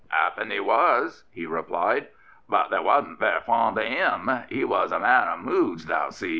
[0.07, 2.07] "Happen he was/* he replied,
[2.49, 4.31] but they wasn*t vara fond o* *im.
[4.49, 6.29] He was a man o* moods, thou sees.